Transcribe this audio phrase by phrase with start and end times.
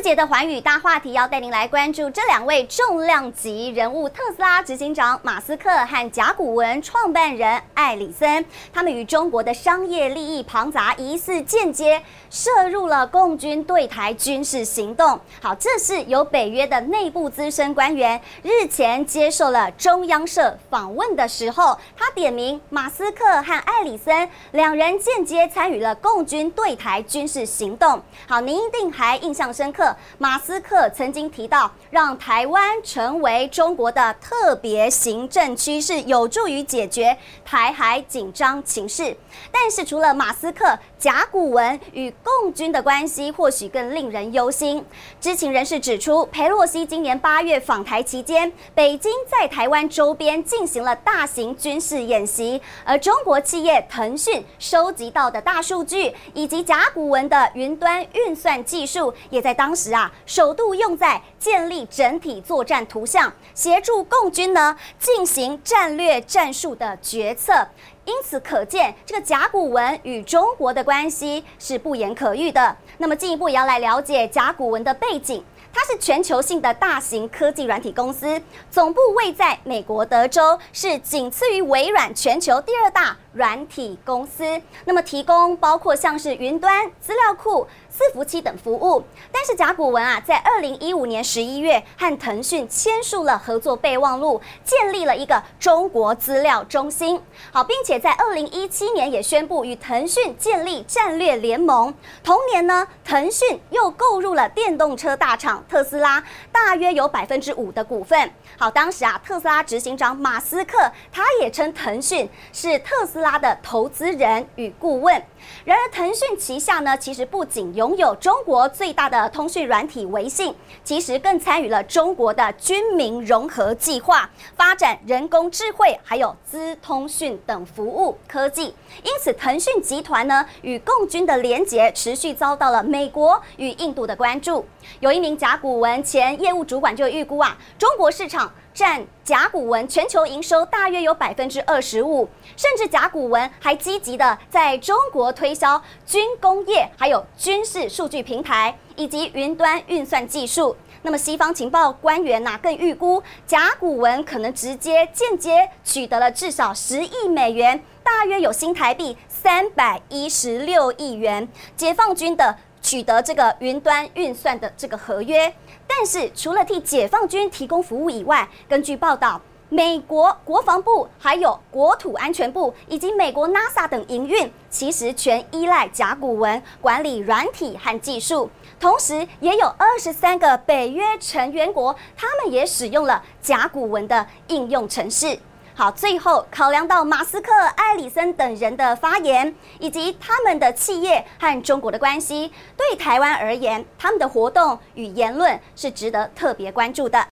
[0.00, 8.44] 节的寰宇大话题要带您来关注这两位重量级人物：特斯拉执行长马斯克和甲骨文创办人艾里森。
[8.72, 15.20] 他们与中国的商业利益庞杂，疑似间接涉入了共军对台军事行动。
[15.42, 28.00] 好，这是由北约的内部资深官员日前接受了中央社访问的时候，他点名马斯克和艾里森两人间接参与了共军对台军事行动。
[28.26, 29.89] 好，您一定还印象深刻。
[30.18, 39.16] 马斯克曾经提到，让台湾成为中国的特别行政区是有助于解决台海紧张情势。
[39.50, 44.84] 但是，除了马斯克，甲骨文与共军的关系或许更令人忧心。
[45.18, 59.69] 知情人士指出，裴洛西今年八月访台期间，北京在台湾周边进行了大型军事演习，而中国企业腾讯收集到的大数据以及甲骨文的云端运算技术，也在当。
[59.70, 67.68] 当时啊，首度用在建立整体作战图像，协助共军呢进行战略战术的决策。
[68.04, 72.76] 因此可见，这个甲骨文与中国的关系是不言可喻的。
[72.98, 75.44] 那么进一步也要来了解甲骨文的背景。
[75.72, 78.40] 它是全球性的大型科技软体公司，
[78.70, 84.60] 总部位在美国德州，是仅次于微软全球第二大软体公司。
[84.84, 87.66] 那么提供包括像是云端、资料库。
[87.90, 97.20] 伺服器等服务，但是甲骨文啊，在二零一五年十一月和腾讯签署了合作备忘录，建立了一个中国资料中心。
[97.52, 101.92] 好，并且在二零一七年也宣布与腾讯建立战略联盟。
[102.22, 106.22] 同年呢，腾讯又购入了电动车大厂特斯拉，
[106.52, 108.30] 大约有百分之五的股份。
[108.56, 110.78] 好，当时啊，特斯拉执行长马斯克
[111.10, 115.22] 他也称腾讯是特斯拉的投资人与顾问。
[115.64, 128.74] 然而，腾讯旗下呢，其实不仅拥有中国最大的通讯软体微信，其实更参与了中国的军民融合计划，发展人工智慧，还有资通讯等服务科技。
[129.02, 134.66] 因此，腾讯集团呢，与共军的连结持续遭到了美国与印度的关注。
[135.00, 138.52] 有一名甲骨文前业务主管就预估啊，中国市场。
[138.72, 142.26] 占甲骨文全球营收大约有百分之二十五，
[142.56, 150.76] 甚至甲骨文还积极的在中国推销军工业，还有军事数据平台以及云端运算技术。
[151.02, 161.48] 那么西方情报官员呐，更预估甲骨文可能直接、间接取得了至少十亿美元，大约有新台币三百一十六亿元。
[161.76, 162.56] 解放军的。
[162.82, 165.52] 取得这个云端运算的这个合约，
[165.86, 178.50] 但是除了替解放军提供服务以外，根据报道，美国国防部、还有国土安全部以及美国 NASA 等营运，其实全依赖甲骨文管理软体和技术。
[178.80, 185.38] 同时，也有二十三个北约成员国，他们也使用了甲骨文的应用程式。
[185.74, 197.26] 好，最后考量到马斯克、艾里森等人的发言，以及他们的企业和中国的关系，对台湾而言，他们的活动与言论是值得特别关注的。